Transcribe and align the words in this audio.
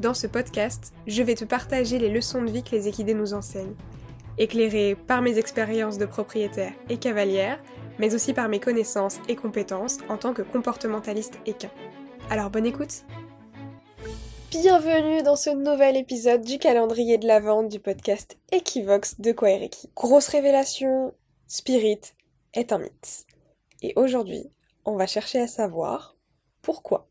dans 0.00 0.14
ce 0.14 0.26
podcast, 0.26 0.92
je 1.06 1.22
vais 1.22 1.34
te 1.34 1.44
partager 1.44 1.98
les 1.98 2.08
leçons 2.08 2.42
de 2.42 2.50
vie 2.50 2.62
que 2.62 2.72
les 2.72 2.88
équidés 2.88 3.14
nous 3.14 3.34
enseignent, 3.34 3.74
éclairées 4.38 4.94
par 4.94 5.22
mes 5.22 5.38
expériences 5.38 5.98
de 5.98 6.06
propriétaire 6.06 6.72
et 6.90 6.98
cavalière, 6.98 7.62
mais 7.98 8.14
aussi 8.14 8.34
par 8.34 8.48
mes 8.48 8.60
connaissances 8.60 9.18
et 9.28 9.36
compétences 9.36 9.98
en 10.08 10.18
tant 10.18 10.34
que 10.34 10.42
comportementaliste 10.42 11.38
équin. 11.46 11.70
Alors 12.30 12.50
bonne 12.50 12.66
écoute 12.66 13.04
Bienvenue 14.50 15.22
dans 15.22 15.36
ce 15.36 15.50
nouvel 15.50 15.96
épisode 15.96 16.42
du 16.42 16.58
calendrier 16.58 17.18
de 17.18 17.26
la 17.26 17.40
vente 17.40 17.68
du 17.68 17.80
podcast 17.80 18.38
Equivox 18.52 19.20
de 19.20 19.32
Kwaereki. 19.32 19.90
Grosse 19.94 20.28
révélation, 20.28 21.14
Spirit 21.46 22.00
est 22.54 22.72
un 22.72 22.78
mythe. 22.78 23.26
Et 23.82 23.92
aujourd'hui, 23.96 24.50
on 24.84 24.96
va 24.96 25.06
chercher 25.06 25.40
à 25.40 25.46
savoir 25.46 26.16
pourquoi 26.62 27.08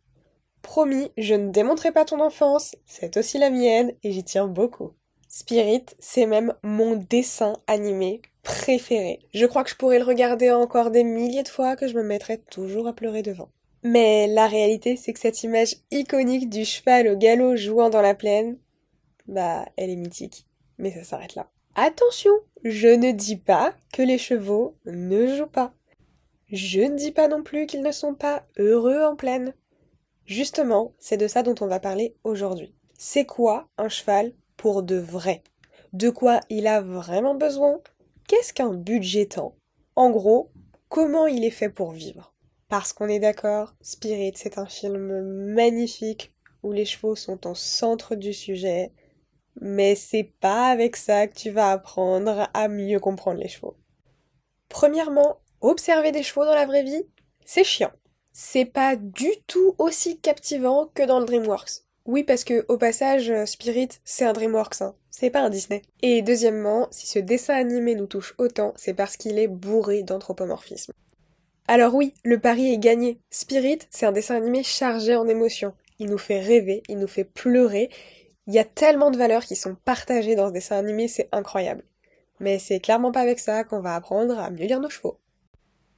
Promis, 0.65 1.11
je 1.15 1.35
ne 1.35 1.51
démontrerai 1.51 1.91
pas 1.91 2.05
ton 2.05 2.19
enfance, 2.19 2.75
c'est 2.87 3.17
aussi 3.17 3.37
la 3.37 3.51
mienne 3.51 3.93
et 4.01 4.11
j'y 4.11 4.23
tiens 4.23 4.47
beaucoup. 4.47 4.93
Spirit, 5.29 5.85
c'est 5.99 6.25
même 6.25 6.55
mon 6.63 6.95
dessin 6.95 7.53
animé 7.67 8.23
préféré. 8.41 9.19
Je 9.31 9.45
crois 9.45 9.63
que 9.63 9.69
je 9.69 9.75
pourrais 9.75 9.99
le 9.99 10.05
regarder 10.05 10.49
encore 10.49 10.89
des 10.89 11.03
milliers 11.03 11.43
de 11.43 11.49
fois 11.49 11.75
que 11.75 11.87
je 11.87 11.93
me 11.93 12.01
mettrais 12.01 12.39
toujours 12.49 12.87
à 12.87 12.93
pleurer 12.93 13.21
devant. 13.21 13.51
Mais 13.83 14.25
la 14.25 14.47
réalité, 14.47 14.97
c'est 14.97 15.13
que 15.13 15.19
cette 15.19 15.43
image 15.43 15.75
iconique 15.91 16.49
du 16.49 16.65
cheval 16.65 17.09
au 17.09 17.15
galop 17.15 17.55
jouant 17.55 17.91
dans 17.91 18.01
la 18.01 18.15
plaine, 18.15 18.57
bah, 19.27 19.65
elle 19.77 19.91
est 19.91 19.95
mythique. 19.95 20.47
Mais 20.79 20.91
ça 20.91 21.03
s'arrête 21.03 21.35
là. 21.35 21.51
Attention, 21.75 22.33
je 22.63 22.87
ne 22.87 23.11
dis 23.11 23.37
pas 23.37 23.75
que 23.93 24.01
les 24.01 24.17
chevaux 24.17 24.75
ne 24.87 25.27
jouent 25.27 25.45
pas. 25.45 25.75
Je 26.51 26.81
ne 26.81 26.95
dis 26.95 27.11
pas 27.11 27.27
non 27.27 27.43
plus 27.43 27.67
qu'ils 27.67 27.83
ne 27.83 27.91
sont 27.91 28.15
pas 28.15 28.47
heureux 28.57 29.03
en 29.03 29.15
plaine. 29.15 29.53
Justement, 30.25 30.93
c'est 30.97 31.17
de 31.17 31.27
ça 31.27 31.43
dont 31.43 31.55
on 31.61 31.67
va 31.67 31.79
parler 31.79 32.15
aujourd'hui. 32.23 32.73
C'est 32.97 33.25
quoi 33.25 33.67
un 33.77 33.89
cheval 33.89 34.33
pour 34.57 34.81
de 34.81 34.95
vrai? 34.95 35.43
De 35.93 36.09
quoi 36.09 36.39
il 36.49 36.65
a 36.65 36.81
vraiment 36.81 37.35
besoin? 37.35 37.79
Qu'est-ce 38.27 38.53
qu'un 38.53 38.73
budgétant 38.73 39.55
En 39.95 40.09
gros, 40.09 40.51
comment 40.89 41.27
il 41.27 41.43
est 41.43 41.51
fait 41.51 41.69
pour 41.69 41.91
vivre? 41.91 42.33
Parce 42.69 42.91
qu'on 42.91 43.07
est 43.07 43.19
d'accord, 43.19 43.75
Spirit, 43.81 44.33
c'est 44.35 44.57
un 44.57 44.65
film 44.65 45.21
magnifique 45.53 46.33
où 46.63 46.71
les 46.71 46.85
chevaux 46.85 47.15
sont 47.15 47.45
au 47.45 47.53
centre 47.53 48.15
du 48.15 48.33
sujet, 48.33 48.91
mais 49.61 49.93
c'est 49.93 50.33
pas 50.39 50.69
avec 50.69 50.95
ça 50.95 51.27
que 51.27 51.35
tu 51.35 51.51
vas 51.51 51.71
apprendre 51.71 52.49
à 52.55 52.67
mieux 52.67 52.99
comprendre 52.99 53.39
les 53.39 53.47
chevaux. 53.47 53.77
Premièrement, 54.69 55.37
observer 55.61 56.11
des 56.11 56.23
chevaux 56.23 56.45
dans 56.45 56.55
la 56.55 56.65
vraie 56.65 56.83
vie, 56.83 57.03
c'est 57.45 57.63
chiant 57.63 57.91
c'est 58.37 58.65
pas 58.65 58.97
du 58.97 59.29
tout 59.47 59.75
aussi 59.77 60.19
captivant 60.19 60.91
que 60.93 61.03
dans 61.03 61.19
le 61.19 61.25
DreamWorks. 61.25 61.85
Oui, 62.05 62.25
parce 62.25 62.43
que 62.43 62.65
au 62.67 62.77
passage, 62.77 63.31
euh, 63.31 63.45
Spirit, 63.45 63.87
c'est 64.03 64.25
un 64.25 64.33
DreamWorks, 64.33 64.81
hein. 64.81 64.93
c'est 65.09 65.29
pas 65.29 65.39
un 65.39 65.49
Disney. 65.49 65.83
Et 66.01 66.21
deuxièmement, 66.21 66.89
si 66.91 67.07
ce 67.07 67.17
dessin 67.17 67.55
animé 67.55 67.95
nous 67.95 68.07
touche 68.07 68.35
autant, 68.37 68.73
c'est 68.75 68.93
parce 68.93 69.15
qu'il 69.15 69.39
est 69.39 69.47
bourré 69.47 70.03
d'anthropomorphisme. 70.03 70.91
Alors 71.69 71.95
oui, 71.95 72.13
le 72.25 72.37
pari 72.37 72.73
est 72.73 72.77
gagné. 72.77 73.21
Spirit, 73.31 73.79
c'est 73.89 74.05
un 74.05 74.11
dessin 74.11 74.35
animé 74.35 74.63
chargé 74.63 75.15
en 75.15 75.29
émotions. 75.29 75.73
Il 75.99 76.09
nous 76.09 76.17
fait 76.17 76.41
rêver, 76.41 76.83
il 76.89 76.99
nous 76.99 77.07
fait 77.07 77.23
pleurer. 77.23 77.89
Il 78.47 78.53
y 78.53 78.59
a 78.59 78.65
tellement 78.65 79.11
de 79.11 79.17
valeurs 79.17 79.45
qui 79.45 79.55
sont 79.55 79.77
partagées 79.85 80.35
dans 80.35 80.49
ce 80.49 80.53
dessin 80.53 80.75
animé, 80.75 81.07
c'est 81.07 81.29
incroyable. 81.31 81.85
Mais 82.41 82.59
c'est 82.59 82.81
clairement 82.81 83.13
pas 83.13 83.21
avec 83.21 83.39
ça 83.39 83.63
qu'on 83.63 83.79
va 83.79 83.95
apprendre 83.95 84.37
à 84.37 84.49
mieux 84.49 84.65
lire 84.65 84.81
nos 84.81 84.89
chevaux. 84.89 85.19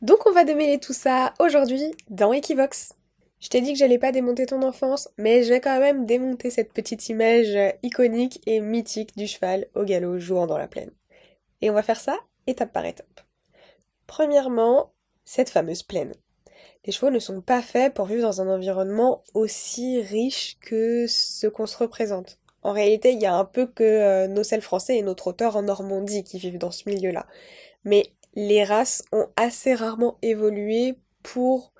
Donc 0.01 0.27
on 0.27 0.31
va 0.31 0.43
démêler 0.43 0.79
tout 0.79 0.93
ça 0.93 1.33
aujourd'hui 1.39 1.91
dans 2.09 2.31
Equivox. 2.31 2.93
Je 3.39 3.49
t'ai 3.49 3.61
dit 3.61 3.73
que 3.73 3.79
j'allais 3.79 3.99
pas 3.99 4.11
démonter 4.11 4.45
ton 4.45 4.61
enfance, 4.61 5.09
mais 5.17 5.43
je 5.43 5.49
vais 5.49 5.61
quand 5.61 5.79
même 5.79 6.05
démonter 6.05 6.49
cette 6.49 6.73
petite 6.73 7.09
image 7.09 7.57
iconique 7.83 8.41
et 8.45 8.59
mythique 8.59 9.15
du 9.15 9.27
cheval 9.27 9.67
au 9.75 9.83
galop 9.83 10.19
jouant 10.19 10.47
dans 10.47 10.57
la 10.57 10.67
plaine. 10.67 10.91
Et 11.61 11.69
on 11.69 11.73
va 11.73 11.83
faire 11.83 11.99
ça 11.99 12.17
étape 12.45 12.71
par 12.71 12.85
étape. 12.85 13.21
Premièrement, 14.05 14.93
cette 15.25 15.49
fameuse 15.49 15.83
plaine. 15.83 16.13
Les 16.85 16.93
chevaux 16.93 17.11
ne 17.11 17.19
sont 17.19 17.41
pas 17.41 17.61
faits 17.61 17.93
pour 17.93 18.05
vivre 18.05 18.21
dans 18.21 18.41
un 18.41 18.47
environnement 18.47 19.23
aussi 19.33 20.01
riche 20.01 20.57
que 20.61 21.05
ce 21.07 21.47
qu'on 21.47 21.65
se 21.65 21.77
représente. 21.77 22.39
En 22.63 22.71
réalité, 22.71 23.11
il 23.11 23.21
y 23.21 23.25
a 23.25 23.35
un 23.35 23.45
peu 23.45 23.67
que 23.67 23.83
euh, 23.83 24.27
nos 24.27 24.43
selles 24.43 24.61
français 24.61 24.97
et 24.97 25.01
notre 25.01 25.27
auteur 25.27 25.57
en 25.57 25.63
Normandie 25.63 26.23
qui 26.23 26.39
vivent 26.39 26.57
dans 26.57 26.71
ce 26.71 26.89
milieu-là. 26.89 27.27
Mais 27.83 28.11
les 28.37 28.63
races 28.63 29.03
ont 29.11 29.25
assez 29.35 29.73
rarement 29.73 30.19
évolué 30.21 30.93
pour 31.23 31.73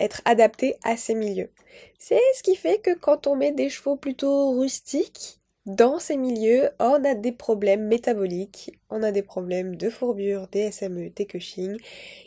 être 0.00 0.22
adaptées 0.24 0.76
à 0.82 0.96
ces 0.96 1.14
milieux. 1.14 1.50
C'est 1.98 2.18
ce 2.34 2.42
qui 2.42 2.56
fait 2.56 2.78
que 2.78 2.94
quand 2.94 3.26
on 3.26 3.36
met 3.36 3.52
des 3.52 3.68
chevaux 3.68 3.96
plutôt 3.96 4.58
rustiques 4.58 5.38
dans 5.66 5.98
ces 5.98 6.16
milieux, 6.16 6.70
on 6.78 7.04
a 7.04 7.14
des 7.14 7.32
problèmes 7.32 7.88
métaboliques, 7.88 8.72
on 8.88 9.02
a 9.02 9.12
des 9.12 9.22
problèmes 9.22 9.76
de 9.76 9.90
fourbure, 9.90 10.48
des 10.48 10.72
SME, 10.72 11.10
des 11.10 11.26
Cushing, 11.26 11.76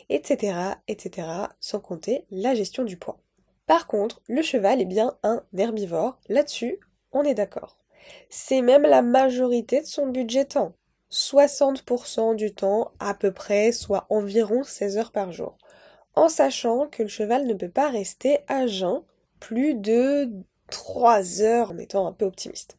etc., 0.08 0.54
etc., 0.86 1.26
sans 1.58 1.80
compter 1.80 2.24
la 2.30 2.54
gestion 2.54 2.84
du 2.84 2.96
poids. 2.96 3.18
Par 3.66 3.88
contre, 3.88 4.22
le 4.28 4.42
cheval 4.42 4.80
est 4.80 4.84
bien 4.84 5.18
un 5.24 5.42
herbivore, 5.58 6.20
là-dessus, 6.28 6.78
on 7.10 7.24
est 7.24 7.34
d'accord. 7.34 7.78
C'est 8.30 8.62
même 8.62 8.82
la 8.82 9.02
majorité 9.02 9.80
de 9.80 9.86
son 9.86 10.06
budget 10.06 10.44
temps. 10.44 10.72
60% 11.12 12.34
du 12.34 12.54
temps 12.54 12.90
à 12.98 13.12
peu 13.12 13.32
près, 13.32 13.70
soit 13.70 14.06
environ 14.08 14.64
16 14.64 14.96
heures 14.96 15.12
par 15.12 15.30
jour. 15.30 15.58
En 16.14 16.28
sachant 16.28 16.88
que 16.88 17.02
le 17.02 17.08
cheval 17.08 17.46
ne 17.46 17.54
peut 17.54 17.68
pas 17.68 17.90
rester 17.90 18.38
à 18.48 18.66
jeun 18.66 19.02
plus 19.38 19.74
de 19.74 20.30
3 20.70 21.42
heures 21.42 21.72
en 21.72 21.78
étant 21.78 22.06
un 22.06 22.12
peu 22.12 22.24
optimiste. 22.24 22.76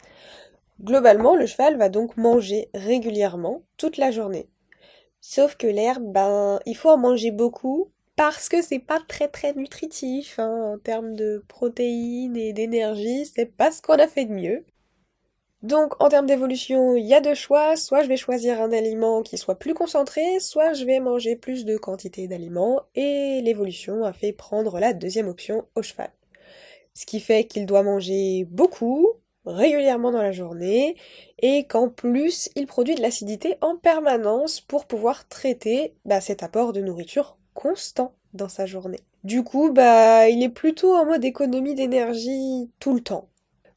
Globalement, 0.82 1.36
le 1.36 1.46
cheval 1.46 1.78
va 1.78 1.90
donc 1.90 2.18
manger 2.18 2.70
régulièrement 2.74 3.62
toute 3.78 3.98
la 3.98 4.12
journée. 4.12 4.50
Sauf 5.22 5.56
que 5.56 5.68
l'herbe, 5.68 6.12
ben, 6.12 6.60
il 6.66 6.76
faut 6.76 6.90
en 6.90 6.98
manger 6.98 7.32
beaucoup 7.32 7.92
parce 8.16 8.50
que 8.50 8.62
c'est 8.62 8.80
pas 8.80 9.00
très 9.08 9.28
très 9.28 9.54
nutritif 9.54 10.40
hein, 10.40 10.74
en 10.74 10.80
termes 10.80 11.16
de 11.16 11.44
protéines 11.48 12.36
et 12.36 12.54
d'énergie, 12.54 13.26
c'est 13.26 13.46
pas 13.46 13.72
ce 13.72 13.82
qu'on 13.82 13.94
a 13.94 14.08
fait 14.08 14.26
de 14.26 14.34
mieux. 14.34 14.66
Donc 15.64 15.94
en 16.04 16.10
termes 16.10 16.26
d'évolution, 16.26 16.98
il 16.98 17.06
y 17.06 17.14
a 17.14 17.22
deux 17.22 17.36
choix, 17.36 17.78
soit 17.78 18.04
je 18.04 18.10
vais 18.10 18.18
choisir 18.18 18.62
un 18.62 18.74
aliment 18.74 19.22
qui 19.22 19.38
soit 19.38 19.56
plus 19.56 19.74
concentré, 19.74 20.42
soit 20.42 20.74
je 20.74 20.84
vais 20.84 21.00
manger 21.00 21.38
plus 21.38 21.64
de 21.64 21.78
quantité 21.78 22.28
d'aliments, 22.28 22.82
et 22.96 23.40
l'évolution 23.42 24.04
a 24.04 24.12
fait 24.12 24.34
prendre 24.34 24.78
la 24.78 24.92
deuxième 24.92 25.30
option 25.30 25.66
au 25.76 25.82
cheval. 25.82 26.12
Ce 26.94 27.06
qui 27.06 27.22
fait 27.22 27.46
qu'il 27.46 27.66
doit 27.66 27.82
manger 27.82 28.46
beaucoup, 28.52 29.08
régulièrement 29.46 30.12
dans 30.12 30.22
la 30.22 30.34
journée, 30.34 30.98
et 31.40 31.64
qu'en 31.64 31.88
plus 31.88 32.50
il 32.58 32.68
produit 32.68 32.96
de 32.96 33.02
l'acidité 33.02 33.56
en 33.62 33.78
permanence 33.78 34.60
pour 34.60 34.86
pouvoir 34.86 35.30
traiter 35.30 35.96
bah, 36.04 36.20
cet 36.20 36.44
apport 36.44 36.74
de 36.74 36.82
nourriture 36.82 37.38
constant 37.54 38.14
dans 38.34 38.50
sa 38.50 38.66
journée. 38.66 39.00
Du 39.24 39.44
coup, 39.44 39.72
bah, 39.72 40.28
il 40.28 40.44
est 40.44 40.50
plutôt 40.50 40.94
en 40.94 41.06
mode 41.06 41.24
économie 41.24 41.76
d'énergie 41.76 42.70
tout 42.80 42.94
le 42.94 43.02
temps. 43.02 43.30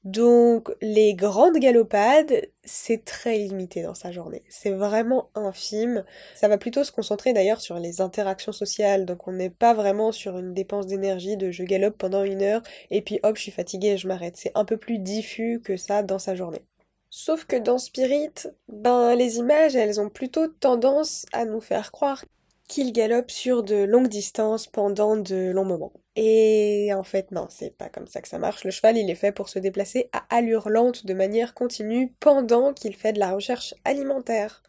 Donc 0.06 0.72
les 0.80 1.14
grandes 1.14 1.58
galopades, 1.58 2.48
c'est 2.62 3.04
très 3.04 3.38
limité 3.38 3.82
dans 3.82 3.96
sa 3.96 4.12
journée. 4.12 4.44
C'est 4.48 4.70
vraiment 4.70 5.30
infime. 5.34 6.04
Ça 6.36 6.47
va 6.47 6.58
plutôt 6.58 6.84
se 6.84 6.92
concentrer 6.92 7.32
d'ailleurs 7.32 7.60
sur 7.60 7.80
les 7.80 8.00
interactions 8.00 8.53
sociales. 8.53 9.04
Donc 9.04 9.26
on 9.26 9.32
n'est 9.32 9.50
pas 9.50 9.74
vraiment 9.74 10.12
sur 10.12 10.38
une 10.38 10.54
dépense 10.54 10.86
d'énergie 10.86 11.36
de 11.36 11.50
je 11.50 11.64
galope 11.64 11.98
pendant 11.98 12.22
une 12.22 12.42
heure 12.42 12.62
et 12.92 13.03
puis 13.03 13.18
hop, 13.24 13.36
je 13.36 13.42
suis 13.42 13.50
fatiguée 13.50 13.88
et 13.88 13.98
je 13.98 14.06
m'arrête. 14.06 14.36
C'est 14.36 14.53
un 14.54 14.64
peu 14.64 14.76
plus 14.76 15.00
diffus 15.00 15.60
que 15.60 15.76
ça 15.76 16.04
dans 16.04 16.20
sa 16.20 16.36
journée. 16.36 16.62
Sauf 17.10 17.44
que 17.44 17.56
dans 17.56 17.78
Spirit, 17.78 18.47
ben 18.68 19.16
les 19.16 19.38
images, 19.38 19.74
elles 19.74 20.00
ont 20.00 20.09
plutôt 20.09 20.47
tendance 20.47 21.26
à 21.32 21.44
nous 21.44 21.60
faire 21.60 21.91
croire 21.91 22.24
qu'il 22.68 22.92
galope 22.92 23.32
sur 23.32 23.64
de 23.64 23.82
longues 23.82 24.06
distances 24.06 24.68
pendant 24.68 25.16
de 25.16 25.50
longs 25.50 25.64
moments. 25.64 25.92
Et 26.16 26.92
en 26.95 27.04
fait, 27.04 27.30
non, 27.30 27.47
c'est 27.51 27.77
pas 27.77 27.91
comme 27.91 28.07
ça 28.07 28.22
que 28.22 28.28
ça 28.28 28.39
marche. 28.39 28.65
Le 28.65 28.71
cheval, 28.71 28.97
il 28.97 29.10
est 29.10 29.15
fait 29.15 29.33
pour 29.33 29.51
se 29.51 29.59
déplacer 29.59 30.09
à 30.13 30.24
allure 30.34 30.71
lente 30.71 31.04
de 31.04 31.13
manière 31.13 31.53
continue 31.53 32.15
pendant 32.21 32.72
qu'il 32.72 32.97
fait 32.97 33.13
de 33.13 33.18
la 33.18 33.33
recherche 33.33 33.74
alimentaire. 33.84 34.63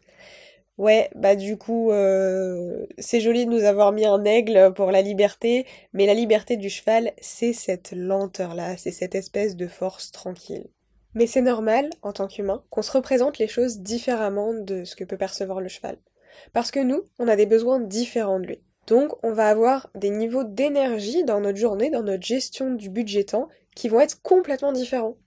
Ouais, 0.76 1.10
bah 1.16 1.34
du 1.34 1.56
coup, 1.56 1.90
euh, 1.90 2.86
c'est 2.98 3.20
joli 3.20 3.46
de 3.46 3.50
nous 3.50 3.64
avoir 3.64 3.92
mis 3.92 4.04
un 4.04 4.24
aigle 4.24 4.72
pour 4.74 4.92
la 4.92 5.02
liberté, 5.02 5.66
mais 5.92 6.06
la 6.06 6.14
liberté 6.14 6.56
du 6.56 6.70
cheval, 6.70 7.12
c'est 7.20 7.52
cette 7.52 7.92
lenteur-là, 7.92 8.76
c'est 8.76 8.92
cette 8.92 9.16
espèce 9.16 9.56
de 9.56 9.66
force 9.66 10.12
tranquille. 10.12 10.68
Mais 11.14 11.26
c'est 11.26 11.40
normal, 11.40 11.90
en 12.02 12.12
tant 12.12 12.28
qu'humain, 12.28 12.62
qu'on 12.70 12.82
se 12.82 12.92
représente 12.92 13.38
les 13.38 13.48
choses 13.48 13.80
différemment 13.80 14.52
de 14.54 14.84
ce 14.84 14.94
que 14.94 15.04
peut 15.04 15.16
percevoir 15.16 15.60
le 15.60 15.68
cheval. 15.68 15.96
Parce 16.52 16.70
que 16.70 16.80
nous, 16.80 17.02
on 17.18 17.26
a 17.26 17.34
des 17.34 17.46
besoins 17.46 17.80
différents 17.80 18.38
de 18.38 18.46
lui. 18.46 18.62
Donc, 18.88 19.12
on 19.22 19.32
va 19.32 19.48
avoir 19.48 19.90
des 19.94 20.08
niveaux 20.08 20.44
d'énergie 20.44 21.22
dans 21.22 21.40
notre 21.40 21.58
journée, 21.58 21.90
dans 21.90 22.02
notre 22.02 22.24
gestion 22.24 22.70
du 22.72 22.88
budget 22.88 23.24
temps, 23.24 23.48
qui 23.76 23.90
vont 23.90 24.00
être 24.00 24.22
complètement 24.22 24.72
différents. 24.72 25.18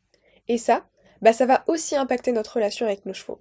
Et 0.48 0.58
ça, 0.58 0.88
bah 1.22 1.32
ça 1.32 1.46
va 1.46 1.64
aussi 1.68 1.96
impacter 1.96 2.32
notre 2.32 2.56
relation 2.56 2.88
avec 2.88 3.06
nos 3.06 3.14
chevaux. 3.14 3.40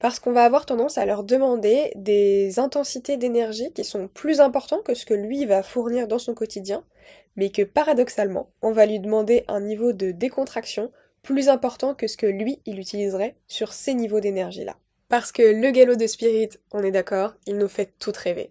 Parce 0.00 0.18
qu'on 0.18 0.32
va 0.32 0.44
avoir 0.44 0.66
tendance 0.66 0.98
à 0.98 1.06
leur 1.06 1.22
demander 1.22 1.92
des 1.94 2.58
intensités 2.58 3.16
d'énergie 3.16 3.72
qui 3.72 3.84
sont 3.84 4.08
plus 4.08 4.40
importantes 4.40 4.82
que 4.82 4.94
ce 4.94 5.06
que 5.06 5.14
lui 5.14 5.46
va 5.46 5.62
fournir 5.62 6.08
dans 6.08 6.18
son 6.18 6.34
quotidien, 6.34 6.84
mais 7.36 7.50
que 7.50 7.62
paradoxalement, 7.62 8.50
on 8.62 8.72
va 8.72 8.86
lui 8.86 8.98
demander 8.98 9.44
un 9.46 9.60
niveau 9.60 9.92
de 9.92 10.10
décontraction 10.10 10.90
plus 11.22 11.48
important 11.48 11.94
que 11.94 12.08
ce 12.08 12.16
que 12.16 12.26
lui, 12.26 12.60
il 12.66 12.80
utiliserait 12.80 13.36
sur 13.46 13.72
ces 13.72 13.94
niveaux 13.94 14.20
d'énergie-là. 14.20 14.76
Parce 15.08 15.30
que 15.30 15.42
le 15.42 15.70
galop 15.70 15.94
de 15.94 16.08
spirit, 16.08 16.50
on 16.72 16.82
est 16.82 16.90
d'accord, 16.90 17.34
il 17.46 17.56
nous 17.56 17.68
fait 17.68 17.92
tout 18.00 18.12
rêver. 18.16 18.50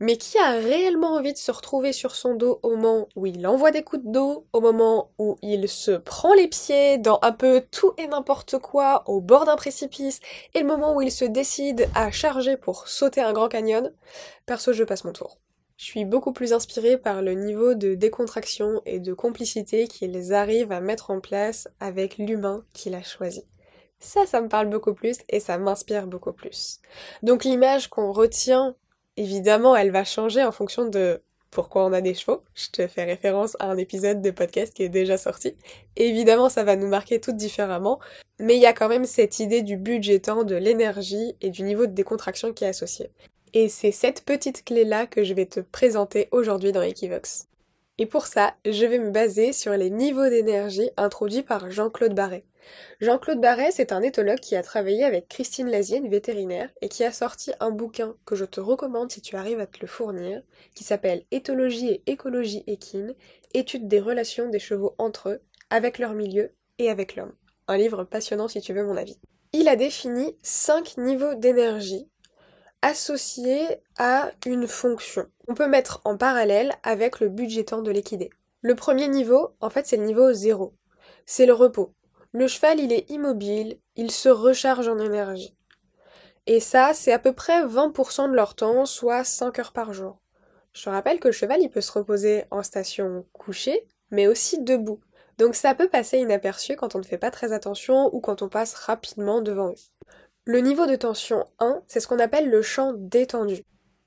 Mais 0.00 0.16
qui 0.16 0.38
a 0.38 0.52
réellement 0.52 1.14
envie 1.14 1.32
de 1.32 1.38
se 1.38 1.52
retrouver 1.52 1.92
sur 1.92 2.14
son 2.14 2.34
dos 2.34 2.60
au 2.62 2.76
moment 2.76 3.08
où 3.16 3.26
il 3.26 3.46
envoie 3.46 3.70
des 3.70 3.82
coups 3.82 4.04
d'eau, 4.04 4.46
au 4.52 4.60
moment 4.60 5.10
où 5.18 5.36
il 5.42 5.68
se 5.68 5.92
prend 5.92 6.34
les 6.34 6.48
pieds 6.48 6.98
dans 6.98 7.18
un 7.22 7.32
peu 7.32 7.62
tout 7.70 7.92
et 7.98 8.06
n'importe 8.06 8.58
quoi 8.58 9.02
au 9.06 9.20
bord 9.20 9.44
d'un 9.44 9.56
précipice, 9.56 10.20
et 10.54 10.60
le 10.60 10.66
moment 10.66 10.94
où 10.94 11.00
il 11.00 11.12
se 11.12 11.24
décide 11.24 11.88
à 11.94 12.10
charger 12.10 12.56
pour 12.56 12.88
sauter 12.88 13.20
un 13.20 13.32
grand 13.32 13.48
canyon 13.48 13.92
Perso, 14.46 14.72
je 14.72 14.84
passe 14.84 15.04
mon 15.04 15.12
tour. 15.12 15.38
Je 15.76 15.86
suis 15.86 16.04
beaucoup 16.04 16.32
plus 16.32 16.52
inspirée 16.52 16.96
par 16.96 17.20
le 17.20 17.34
niveau 17.34 17.74
de 17.74 17.94
décontraction 17.94 18.80
et 18.86 19.00
de 19.00 19.12
complicité 19.12 19.88
qu'ils 19.88 20.32
arrivent 20.32 20.70
à 20.70 20.80
mettre 20.80 21.10
en 21.10 21.20
place 21.20 21.68
avec 21.80 22.16
l'humain 22.16 22.64
qu'il 22.72 22.94
a 22.94 23.02
choisi. 23.02 23.44
Ça, 23.98 24.26
ça 24.26 24.40
me 24.40 24.48
parle 24.48 24.68
beaucoup 24.68 24.94
plus 24.94 25.16
et 25.28 25.40
ça 25.40 25.58
m'inspire 25.58 26.06
beaucoup 26.06 26.32
plus. 26.32 26.80
Donc 27.22 27.42
l'image 27.44 27.88
qu'on 27.88 28.12
retient, 28.12 28.76
évidemment, 29.16 29.76
elle 29.76 29.90
va 29.90 30.04
changer 30.04 30.42
en 30.44 30.52
fonction 30.52 30.86
de 30.88 31.22
pourquoi 31.50 31.86
on 31.86 31.92
a 31.92 32.00
des 32.00 32.14
chevaux. 32.14 32.42
Je 32.54 32.68
te 32.70 32.86
fais 32.86 33.04
référence 33.04 33.56
à 33.60 33.70
un 33.70 33.76
épisode 33.78 34.20
de 34.20 34.30
podcast 34.30 34.74
qui 34.74 34.82
est 34.82 34.88
déjà 34.88 35.16
sorti. 35.16 35.56
évidemment, 35.96 36.48
ça 36.48 36.64
va 36.64 36.76
nous 36.76 36.88
marquer 36.88 37.20
toutes 37.20 37.36
différemment, 37.36 38.00
mais 38.40 38.56
il 38.56 38.60
y 38.60 38.66
a 38.66 38.72
quand 38.72 38.88
même 38.88 39.04
cette 39.04 39.38
idée 39.38 39.62
du 39.62 39.76
budgétant, 39.76 40.42
de 40.42 40.56
l'énergie 40.56 41.36
et 41.40 41.50
du 41.50 41.62
niveau 41.62 41.86
de 41.86 41.92
décontraction 41.92 42.52
qui 42.52 42.64
est 42.64 42.68
associé. 42.68 43.10
Et 43.52 43.68
c'est 43.68 43.92
cette 43.92 44.24
petite 44.24 44.64
clé-là 44.64 45.06
que 45.06 45.22
je 45.22 45.32
vais 45.32 45.46
te 45.46 45.60
présenter 45.60 46.28
aujourd'hui 46.32 46.72
dans 46.72 46.82
Equivox. 46.82 47.46
Et 47.98 48.06
pour 48.06 48.26
ça, 48.26 48.54
je 48.64 48.84
vais 48.84 48.98
me 48.98 49.10
baser 49.10 49.52
sur 49.52 49.72
les 49.74 49.90
niveaux 49.90 50.28
d'énergie 50.28 50.90
introduits 50.96 51.44
par 51.44 51.70
Jean-Claude 51.70 52.14
Barret. 52.14 52.42
Jean-Claude 53.00 53.40
Barret, 53.40 53.70
c'est 53.70 53.92
un 53.92 54.02
éthologue 54.02 54.40
qui 54.40 54.56
a 54.56 54.62
travaillé 54.62 55.04
avec 55.04 55.28
Christine 55.28 55.70
Lazier, 55.70 56.00
vétérinaire, 56.00 56.70
et 56.80 56.88
qui 56.88 57.04
a 57.04 57.12
sorti 57.12 57.52
un 57.60 57.70
bouquin 57.70 58.16
que 58.24 58.36
je 58.36 58.44
te 58.44 58.60
recommande 58.60 59.10
si 59.10 59.20
tu 59.20 59.36
arrives 59.36 59.60
à 59.60 59.66
te 59.66 59.78
le 59.80 59.86
fournir, 59.86 60.42
qui 60.74 60.84
s'appelle 60.84 61.24
Éthologie 61.30 61.90
et 61.90 62.02
écologie 62.06 62.64
équine, 62.66 63.14
étude 63.52 63.88
des 63.88 64.00
relations 64.00 64.48
des 64.48 64.58
chevaux 64.58 64.94
entre 64.98 65.30
eux, 65.30 65.42
avec 65.70 65.98
leur 65.98 66.14
milieu 66.14 66.52
et 66.78 66.90
avec 66.90 67.16
l'homme. 67.16 67.34
Un 67.68 67.76
livre 67.76 68.04
passionnant 68.04 68.48
si 68.48 68.60
tu 68.60 68.72
veux 68.72 68.84
mon 68.84 68.96
avis. 68.96 69.18
Il 69.52 69.68
a 69.68 69.76
défini 69.76 70.36
cinq 70.42 70.96
niveaux 70.98 71.34
d'énergie 71.34 72.08
associé 72.84 73.62
à 73.96 74.30
une 74.44 74.66
fonction. 74.66 75.26
On 75.48 75.54
peut 75.54 75.68
mettre 75.68 76.02
en 76.04 76.18
parallèle 76.18 76.74
avec 76.82 77.18
le 77.20 77.30
budgétant 77.30 77.80
de 77.80 77.90
l'équidé. 77.90 78.28
Le 78.60 78.74
premier 78.74 79.08
niveau, 79.08 79.56
en 79.60 79.70
fait, 79.70 79.86
c'est 79.86 79.96
le 79.96 80.04
niveau 80.04 80.32
0. 80.34 80.74
C'est 81.24 81.46
le 81.46 81.54
repos. 81.54 81.94
Le 82.36 82.48
cheval, 82.48 82.80
il 82.80 82.92
est 82.92 83.08
immobile, 83.10 83.78
il 83.94 84.10
se 84.10 84.28
recharge 84.28 84.88
en 84.88 84.98
énergie. 84.98 85.56
Et 86.48 86.58
ça, 86.58 86.90
c'est 86.92 87.12
à 87.12 87.20
peu 87.20 87.32
près 87.32 87.64
20% 87.64 88.28
de 88.28 88.34
leur 88.34 88.56
temps, 88.56 88.86
soit 88.86 89.22
5 89.22 89.56
heures 89.60 89.72
par 89.72 89.92
jour. 89.92 90.18
Je 90.72 90.90
rappelle 90.90 91.20
que 91.20 91.28
le 91.28 91.32
cheval, 91.32 91.62
il 91.62 91.70
peut 91.70 91.80
se 91.80 91.92
reposer 91.92 92.42
en 92.50 92.64
station 92.64 93.24
couchée, 93.32 93.86
mais 94.10 94.26
aussi 94.26 94.60
debout. 94.60 94.98
Donc 95.38 95.54
ça 95.54 95.76
peut 95.76 95.88
passer 95.88 96.18
inaperçu 96.18 96.74
quand 96.74 96.96
on 96.96 96.98
ne 96.98 97.04
fait 97.04 97.18
pas 97.18 97.30
très 97.30 97.52
attention 97.52 98.12
ou 98.12 98.20
quand 98.20 98.42
on 98.42 98.48
passe 98.48 98.74
rapidement 98.74 99.40
devant 99.40 99.68
eux. 99.68 99.74
Le 100.44 100.58
niveau 100.58 100.86
de 100.86 100.96
tension 100.96 101.46
1, 101.60 101.82
c'est 101.86 102.00
ce 102.00 102.08
qu'on 102.08 102.18
appelle 102.18 102.50
le 102.50 102.62
champ 102.62 102.94
détendu. 102.96 103.62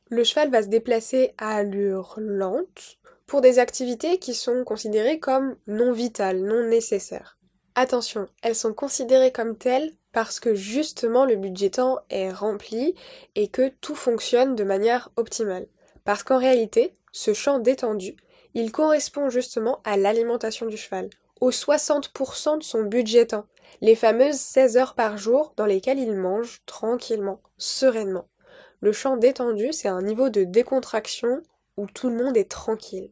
Le 0.10 0.26
cheval 0.26 0.52
va 0.52 0.64
se 0.64 0.68
déplacer 0.68 1.34
à 1.38 1.56
allure 1.56 2.16
lente 2.18 2.98
pour 3.26 3.40
des 3.40 3.60
activités 3.60 4.20
qui 4.20 4.34
sont 4.34 4.66
considérées 4.66 5.22
comme 5.22 5.56
non 5.66 5.94
vitales, 5.94 6.44
non 6.44 6.68
nécessaires. 6.68 7.37
Attention, 7.80 8.28
elles 8.42 8.56
sont 8.56 8.74
considérées 8.74 9.32
comme 9.32 9.56
telles 9.56 9.92
parce 10.12 10.40
que 10.40 10.56
justement 10.56 11.26
le 11.26 11.36
budget 11.36 11.70
temps 11.70 12.00
est 12.10 12.32
rempli 12.32 12.96
et 13.36 13.50
que 13.50 13.70
tout 13.82 13.94
fonctionne 13.94 14.56
de 14.56 14.64
manière 14.64 15.12
optimale. 15.16 15.68
Parce 16.04 16.24
qu'en 16.24 16.40
réalité, 16.40 16.96
ce 17.12 17.36
champ 17.36 17.60
détendu, 17.60 18.16
il 18.56 18.72
correspond 18.72 19.30
justement 19.30 19.80
à 19.84 19.96
l'alimentation 19.96 20.66
du 20.66 20.76
cheval, 20.76 21.12
aux 21.40 21.52
60% 21.52 22.58
de 22.58 22.64
son 22.64 22.82
budget 22.82 23.28
temps 23.28 23.46
les 23.82 23.94
fameuses 23.94 24.40
16 24.40 24.78
heures 24.78 24.96
par 24.96 25.20
jour 25.20 25.54
dans 25.56 25.68
lesquelles 25.68 26.00
il 26.00 26.16
mange 26.16 26.64
tranquillement, 26.66 27.44
sereinement. 27.60 28.28
Le 28.82 28.92
champ 28.92 29.18
détendu, 29.18 29.72
c'est 29.72 29.88
un 29.88 30.02
niveau 30.02 30.32
de 30.32 30.46
décontraction 30.46 31.44
où 31.78 31.86
tout 31.86 32.10
le 32.10 32.16
monde 32.16 32.38
est 32.38 32.50
tranquille, 32.50 33.12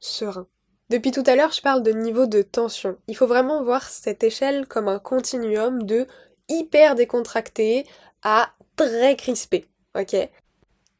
serein. 0.00 0.48
Depuis 0.90 1.12
tout 1.12 1.22
à 1.26 1.36
l'heure, 1.36 1.52
je 1.52 1.62
parle 1.62 1.84
de 1.84 1.92
niveau 1.92 2.26
de 2.26 2.42
tension. 2.42 2.96
Il 3.06 3.16
faut 3.16 3.28
vraiment 3.28 3.62
voir 3.62 3.88
cette 3.88 4.24
échelle 4.24 4.66
comme 4.66 4.88
un 4.88 4.98
continuum 4.98 5.84
de 5.84 6.08
hyper 6.48 6.96
décontracté 6.96 7.86
à 8.24 8.50
très 8.74 9.14
crispé. 9.14 9.66
Ok? 9.96 10.16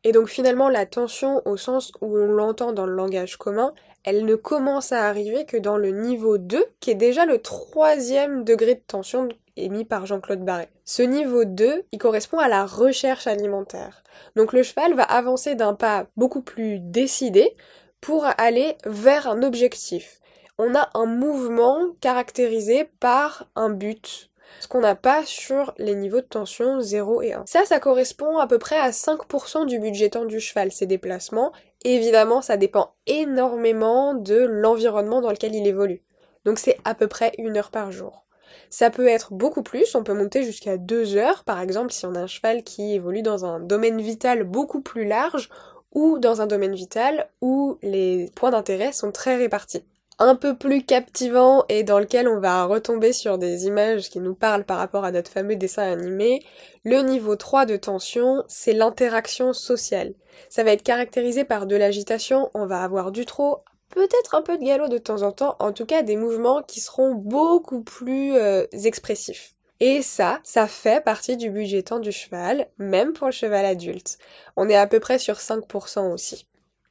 Et 0.04 0.12
donc 0.12 0.28
finalement, 0.28 0.69
la 0.69 0.87
tension, 0.87 1.42
au 1.44 1.56
sens 1.56 1.90
où 2.00 2.16
on 2.16 2.26
l'entend 2.26 2.72
dans 2.72 2.87
le 2.87 2.94
langage 2.94 3.37
commun, 3.37 3.75
elle 4.04 4.25
ne 4.25 4.37
commence 4.37 4.92
à 4.92 5.08
arriver 5.08 5.44
que 5.44 5.56
dans 5.56 5.76
le 5.76 5.90
niveau 5.90 6.38
2, 6.38 6.64
qui 6.78 6.93
est 6.93 6.94
déjà 6.94 7.26
le 7.26 7.43
troisième 7.43 8.44
degré 8.44 8.76
de 8.76 8.82
tension 8.86 9.28
émis 9.56 9.84
par 9.84 10.06
Jean-Claude 10.06 10.44
Barret. 10.44 10.70
Ce 10.84 11.02
niveau 11.02 11.44
2, 11.44 11.82
il 11.90 11.98
correspond 11.98 12.38
à 12.38 12.48
la 12.48 12.64
recherche 12.64 13.26
alimentaire. 13.26 14.04
Donc 14.36 14.52
le 14.52 14.62
cheval 14.62 14.94
va 14.94 15.02
avancer 15.02 15.56
d'un 15.56 15.75
pas 15.75 16.06
beaucoup 16.16 16.43
plus 16.43 16.78
décidé 16.78 17.56
pour 18.00 18.26
aller 18.38 18.76
vers 18.85 19.29
un 19.29 19.43
objectif. 19.43 20.20
On 20.58 20.75
a 20.75 20.91
un 20.94 21.06
mouvement 21.06 21.87
caractérisé 22.00 22.91
par 23.00 23.47
un 23.56 23.70
but, 23.70 24.31
ce 24.61 24.69
qu'on 24.69 24.81
n'a 24.81 24.94
pas 24.94 25.25
sur 25.25 25.73
les 25.79 25.94
niveaux 25.94 26.20
de 26.20 26.26
tension 26.26 26.81
0 26.81 27.23
et 27.23 27.32
1. 27.32 27.44
Ça, 27.47 27.64
ça 27.64 27.81
correspond 27.81 28.38
à 28.38 28.47
peu 28.47 28.58
près 28.58 28.79
à 28.79 28.91
5% 28.91 29.67
du 29.67 29.79
budget 29.79 30.10
temps 30.10 30.24
du 30.24 30.41
cheval, 30.41 30.72
ces 30.72 30.86
déplacements. 30.86 31.53
Évidemment, 31.84 32.43
ça 32.43 32.56
dépend 32.56 32.94
énormément 33.06 34.15
de 34.15 34.36
l'environnement 34.36 35.20
dans 35.20 35.31
lequel 35.31 35.55
il 35.55 35.67
évolue. 35.67 36.03
Donc 36.44 36.58
c'est 36.58 36.79
à 36.84 36.94
peu 36.94 37.06
près 37.06 37.32
une 37.39 37.56
heure 37.56 37.70
par 37.70 37.93
jour. 37.93 38.27
Ça 38.69 38.91
peut 38.91 39.08
être 39.08 39.32
beaucoup 39.32 39.63
plus, 39.63 39.94
on 39.94 40.05
peut 40.05 40.15
monter 40.15 40.43
jusqu'à 40.43 40.77
deux 40.77 41.17
heures, 41.17 41.44
par 41.44 41.60
exemple 41.60 41.93
si 41.93 42.06
on 42.06 42.15
a 42.15 42.20
un 42.20 42.27
cheval 42.27 42.63
qui 42.63 42.94
évolue 42.94 43.22
dans 43.22 43.44
un 43.44 43.60
domaine 43.60 44.01
vital 44.01 44.44
beaucoup 44.44 44.81
plus 44.81 45.05
large 45.05 45.48
ou 45.93 46.19
dans 46.19 46.41
un 46.41 46.47
domaine 46.47 46.75
vital 46.75 47.29
où 47.41 47.79
les 47.82 48.31
points 48.35 48.51
d'intérêt 48.51 48.93
sont 48.93 49.13
très 49.13 49.37
répartis 49.37 49.85
un 50.20 50.35
peu 50.35 50.55
plus 50.55 50.85
captivant 50.85 51.65
et 51.70 51.82
dans 51.82 51.99
lequel 51.99 52.29
on 52.29 52.41
va 52.41 52.67
retomber 52.67 53.15
sur 53.15 53.39
des 53.39 53.65
images 53.65 54.11
qui 54.11 54.20
nous 54.20 54.35
parlent 54.35 54.65
par 54.65 54.77
rapport 54.77 55.05
à 55.05 55.13
notre 55.13 55.31
fameux 55.31 55.56
dessin 55.56 55.91
animé, 55.91 56.44
le 56.85 57.01
niveau 57.01 57.37
3 57.37 57.65
de 57.65 57.77
tension, 57.77 58.44
c'est 58.47 58.75
l'interaction 58.75 59.55
sociale. 59.55 60.13
Ça 60.51 60.63
va 60.63 60.73
être 60.73 60.82
caractérisé 60.82 61.44
par 61.44 61.67
de 61.67 61.75
l'agitation, 61.75 62.51
on 62.53 62.67
va 62.67 62.82
avoir 62.82 63.13
du 63.13 63.25
trop, 63.25 63.65
peut-être 63.89 64.35
un 64.35 64.43
peu 64.43 64.59
de 64.59 64.65
galop 64.65 64.89
de 64.89 64.99
temps 64.99 65.23
en 65.23 65.32
temps, 65.32 65.56
en 65.59 65.73
tout 65.73 65.87
cas 65.87 66.03
des 66.03 66.17
mouvements 66.17 66.63
qui 66.63 66.81
seront 66.81 67.15
beaucoup 67.15 67.81
plus 67.81 68.35
euh, 68.35 68.67
expressifs. 68.73 69.55
Et 69.81 70.03
ça, 70.03 70.41
ça 70.44 70.67
fait 70.67 71.03
partie 71.03 71.39
du 71.39 71.51
budget 71.51 71.82
temps 71.82 72.01
du 72.01 72.13
cheval, 72.13 72.69
même 72.79 73.15
pour 73.15 73.27
le 73.29 73.32
cheval 73.32 73.65
adulte. 73.65 74.19
On 74.56 74.69
est 74.69 74.77
à 74.77 74.87
peu 74.87 75.01
près 75.01 75.19
sur 75.19 75.37
5% 75.37 76.13
aussi. 76.13 76.46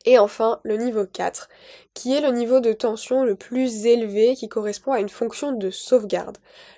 Et 0.06 0.18
enfin, 0.18 0.60
le 0.64 0.78
niveau 0.78 1.06
4, 1.06 1.50
qui 1.94 2.14
est 2.16 2.22
le 2.22 2.32
niveau 2.32 2.62
de 2.62 2.74
tension 2.74 3.26
le 3.26 3.36
plus 3.36 3.86
élevé 3.86 4.36
qui 4.36 4.48
correspond 4.50 4.94
à 4.94 5.02
une 5.02 5.10
fonction 5.10 5.52
de 5.52 5.70
sauvegarde. 5.70 6.38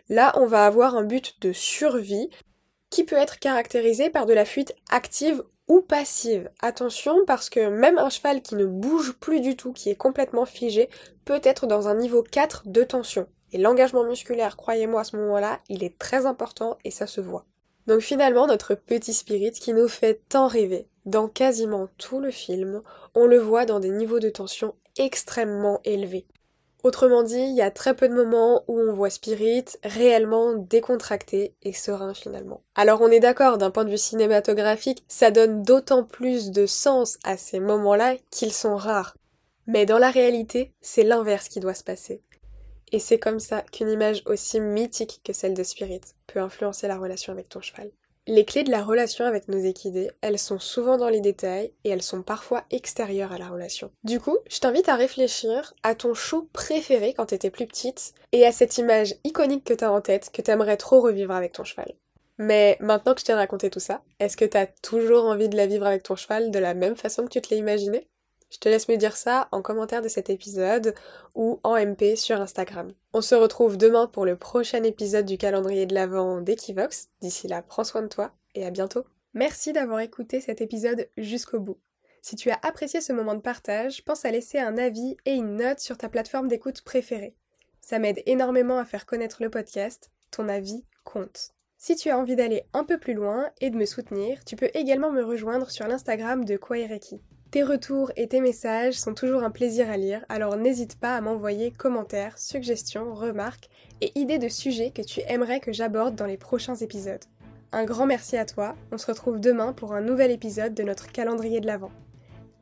Là, 0.10 0.34
on 0.36 0.48
va 0.48 0.65
avoir 0.65 0.96
un 0.96 1.03
but 1.03 1.36
de 1.41 1.53
survie 1.53 2.30
qui 2.89 3.06
peut 3.06 3.15
être 3.15 3.39
caractérisé 3.39 4.10
par 4.10 4.25
de 4.25 4.34
la 4.34 4.44
fuite 4.44 4.75
active 4.89 5.44
ou 5.70 5.82
passive. 5.82 6.50
Attention 6.62 7.24
parce 7.25 7.50
que 7.50 7.70
même 7.70 7.98
un 7.98 8.10
cheval 8.10 8.41
qui 8.41 8.56
ne 8.56 8.65
bouge 8.65 9.13
plus 9.13 9.39
du 9.39 9.56
tout, 9.56 9.72
qui 9.72 9.89
est 9.89 9.96
complètement 9.96 10.46
figé, 10.46 10.89
peut 11.24 11.39
être 11.44 11.68
dans 11.68 11.88
un 11.88 11.96
niveau 11.96 12.24
4 12.24 12.63
de 12.65 12.84
tension. 12.84 13.27
Et 13.51 13.58
l'engagement 13.58 14.03
musculaire, 14.03 14.58
croyez-moi 14.58 15.01
à 15.01 15.03
ce 15.03 15.17
moment-là, 15.17 15.60
il 15.70 15.84
est 15.84 15.98
très 15.98 16.25
important 16.25 16.77
et 16.86 16.91
ça 16.91 17.08
se 17.08 17.22
voit. 17.22 17.46
Donc 17.88 18.01
finalement, 18.01 18.48
notre 18.48 18.75
petit 18.75 19.13
spirit 19.13 19.51
qui 19.51 19.74
nous 19.74 19.88
fait 19.88 20.22
tant 20.29 20.48
rêver, 20.48 20.88
dans 21.05 21.27
quasiment 21.27 21.88
tout 21.98 22.20
le 22.20 22.31
film, 22.31 22.81
on 23.15 23.25
le 23.25 23.39
voit 23.39 23.65
dans 23.65 23.79
des 23.79 23.89
niveaux 23.89 24.20
de 24.20 24.29
tension 24.29 24.75
extrêmement 24.98 25.79
élevés. 25.84 26.25
Autrement 26.84 27.22
dit, 27.22 27.39
il 27.39 27.55
y 27.55 27.62
a 27.62 27.70
très 27.70 27.96
peu 27.96 28.10
de 28.10 28.13
moments 28.13 28.63
où 28.67 28.79
on 28.79 28.93
voit 28.93 29.12
Spirit 29.12 29.65
réellement 29.84 30.53
décontracté 30.53 31.53
et 31.62 31.74
serein 31.74 32.15
finalement. 32.15 32.62
Alors 32.74 33.01
on 33.01 33.10
est 33.10 33.20
d'accord, 33.20 33.60
d'un 33.60 33.70
point 33.70 33.86
de 33.86 33.91
vue 33.91 34.00
cinématographique, 34.00 35.03
ça 35.08 35.29
donne 35.29 35.62
d'autant 35.62 36.03
plus 36.03 36.50
de 36.50 36.65
sens 36.65 37.20
à 37.24 37.38
ces 37.38 37.60
moments-là 37.60 38.15
qu'ils 38.31 38.53
sont 38.53 38.75
rares. 38.75 39.15
Mais 39.67 39.86
dans 39.86 40.00
la 40.00 40.10
réalité, 40.10 40.74
c'est 40.81 41.03
l'inverse 41.03 41.50
qui 41.50 41.60
doit 41.60 41.75
se 41.75 41.84
passer. 41.84 42.22
Et 42.91 43.00
c'est 43.00 43.19
comme 43.19 43.39
ça 43.39 43.62
qu'une 43.71 43.89
image 43.89 44.21
aussi 44.25 44.60
mythique 44.60 45.21
que 45.24 45.33
celle 45.33 45.53
de 45.53 45.63
Spirit 45.63 46.01
peut 46.27 46.39
influencer 46.39 46.88
la 46.88 46.98
relation 46.98 47.31
avec 47.31 47.50
ton 47.50 47.62
cheval. 47.62 47.91
Les 48.27 48.45
clés 48.45 48.63
de 48.63 48.69
la 48.69 48.83
relation 48.83 49.25
avec 49.25 49.48
nos 49.48 49.57
équidés, 49.57 50.12
elles 50.21 50.38
sont 50.38 50.60
souvent 50.60 50.98
dans 50.98 51.10
les 51.10 51.21
détails 51.21 51.74
et 51.83 51.89
elles 51.89 52.03
sont 52.03 52.21
parfois 52.21 52.65
extérieures 52.69 53.31
à 53.31 53.39
la 53.39 53.50
relation. 53.50 53.91
Du 54.03 54.19
coup, 54.19 54.38
je 54.48 54.60
t'invite 54.60 54.89
à 54.89 54.95
réfléchir 54.95 55.74
à 55.81 55.95
ton 55.95 56.13
show 56.13 56.48
préféré 56.53 57.13
quand 57.15 57.25
t'étais 57.27 57.50
plus 57.50 57.65
petite 57.65 58.13
et 58.31 58.45
à 58.45 58.51
cette 58.51 58.77
image 58.77 59.15
iconique 59.24 59.63
que 59.63 59.74
t'as 59.74 59.89
en 59.89 60.01
tête 60.01 60.29
que 60.31 60.43
t'aimerais 60.43 60.77
trop 60.77 61.01
revivre 61.01 61.33
avec 61.33 61.53
ton 61.53 61.63
cheval. 61.63 61.93
Mais 62.38 62.77
maintenant 62.79 63.15
que 63.15 63.21
je 63.21 63.25
t'ai 63.25 63.33
raconté 63.33 63.69
tout 63.69 63.79
ça, 63.79 64.03
est-ce 64.19 64.38
que 64.38 64.45
t'as 64.45 64.67
toujours 64.67 65.25
envie 65.25 65.50
de 65.50 65.57
la 65.57 65.67
vivre 65.67 65.88
avec 65.88 66.03
ton 66.03 66.15
cheval 66.15 66.51
de 66.51 66.60
la 66.60 66.74
même 66.75 66.95
façon 66.95 67.24
que 67.24 67.29
tu 67.29 67.41
te 67.41 67.53
l'as 67.53 67.60
imaginé? 67.60 68.07
Je 68.51 68.58
te 68.60 68.67
laisse 68.67 68.89
me 68.89 68.98
dire 68.98 69.15
ça 69.15 69.48
en 69.51 69.62
commentaire 69.62 70.01
de 70.01 70.10
cet 70.10 70.29
épisode 70.29 70.93
ou 71.36 71.60
en 71.63 71.75
MP 71.77 72.15
sur 72.15 72.39
Instagram. 72.41 72.93
On 73.13 73.22
se 73.22 73.34
retrouve 73.34 73.77
demain 73.77 74.08
pour 74.08 74.25
le 74.25 74.36
prochain 74.36 74.84
épisode 74.84 75.25
du 75.25 75.38
calendrier 75.38 75.86
de 75.86 75.96
l'Avent 75.96 76.41
d'Equivox. 76.41 77.08
D'ici 77.22 77.48
là, 77.48 77.62
prends 77.62 77.86
soin 77.86 78.01
de 78.01 78.08
toi 78.08 78.34
et 78.53 78.65
à 78.65 78.70
bientôt. 78.70 79.05
Merci 79.34 79.72
d'avoir 79.72 80.01
écouté 80.01 80.41
cet 80.41 80.60
épisode 80.60 81.08
jusqu'au 81.17 81.62
bout. 81.62 81.79
Si 82.22 82.36
tu 82.36 82.51
as 82.51 82.60
apprécié 82.62 83.00
ce 83.00 83.13
moment 83.13 83.36
de 83.36 83.39
partage, 83.39 84.03
pense 84.03 84.25
à 84.25 84.31
laisser 84.31 84.60
un 84.60 84.77
avis 84.77 85.15
et 85.25 85.31
une 85.31 85.55
note 85.55 85.79
sur 85.79 85.98
ta 85.98 86.10
plateforme 86.10 86.50
d'écoute 86.50 86.81
préférée. 86.81 87.36
Ça 87.79 88.00
m'aide 88.00 88.22
énormément 88.25 88.77
à 88.77 88.86
faire 88.86 89.05
connaître 89.05 89.41
le 89.41 89.50
podcast. 89.50 90.12
Ton 90.29 90.50
avis 90.50 90.84
compte. 91.05 91.53
Si 91.77 91.96
tu 91.96 92.10
as 92.10 92.17
envie 92.17 92.36
d'aller 92.36 92.63
un 92.74 92.84
peu 92.84 93.00
plus 93.00 93.13
loin 93.13 93.50
et 93.60 93.70
de 93.70 93.77
me 93.77 93.86
soutenir, 93.86 94.43
tu 94.46 94.55
peux 94.55 94.70
également 94.74 95.12
me 95.12 95.24
rejoindre 95.24 95.72
sur 95.72 95.88
l'Instagram 95.88 96.46
de 96.46 96.58
Kwaireki. 96.58 97.22
Tes 97.51 97.63
retours 97.63 98.13
et 98.15 98.29
tes 98.29 98.39
messages 98.39 98.93
sont 98.93 99.13
toujours 99.13 99.43
un 99.43 99.51
plaisir 99.51 99.89
à 99.89 99.98
lire, 99.98 100.24
alors 100.29 100.55
n'hésite 100.55 100.98
pas 100.98 101.17
à 101.17 101.20
m'envoyer 101.20 101.70
commentaires, 101.72 102.38
suggestions, 102.38 103.13
remarques 103.13 103.67
et 104.00 104.17
idées 104.17 104.38
de 104.38 104.48
sujets 104.48 104.91
que 104.91 105.01
tu 105.01 105.20
aimerais 105.27 105.60
que 105.60 105.74
j'aborde 105.74 106.15
dans 106.15 106.25
les 106.25 106.38
prochains 106.38 106.75
épisodes. 106.75 107.25
Un 107.74 107.84
grand 107.84 108.05
merci 108.05 108.38
à 108.38 108.46
toi, 108.46 108.75
on 108.93 108.98
se 108.98 109.05
retrouve 109.05 109.41
demain 109.41 109.74
pour 109.74 109.91
un 109.93 110.00
nouvel 110.00 110.31
épisode 110.31 110.74
de 110.74 110.84
notre 110.84 111.12
calendrier 111.12 111.60
de 111.60 111.67
l'Avent. 111.67 111.91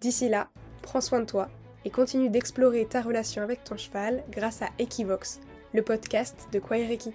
D'ici 0.01 0.27
là, 0.27 0.49
prends 0.81 1.01
soin 1.01 1.19
de 1.19 1.25
toi 1.25 1.49
et 1.85 1.91
continue 1.91 2.31
d'explorer 2.31 2.85
ta 2.85 3.03
relation 3.03 3.43
avec 3.43 3.63
ton 3.63 3.77
cheval 3.77 4.23
grâce 4.31 4.63
à 4.63 4.69
Equivox, 4.79 5.39
le 5.71 5.83
podcast 5.83 6.47
de 6.51 6.57
Kwaireki. 6.57 7.13